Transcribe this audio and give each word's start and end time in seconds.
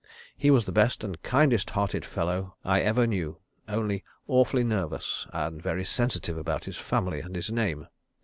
He 0.35 0.49
was 0.49 0.65
the 0.65 0.71
best 0.71 1.03
and 1.03 1.21
kindest 1.21 1.69
hearted 1.69 2.05
fellow 2.05 2.55
I 2.65 2.83
over 2.85 3.05
knew, 3.05 3.37
only 3.67 4.03
awfully 4.27 4.63
nervous, 4.63 5.27
and 5.31 5.61
very 5.61 5.85
sensitive 5.85 6.39
about 6.39 6.65
his 6.65 6.77
family 6.77 7.21
and 7.21 7.35
his 7.35 7.51
name. 7.51 7.85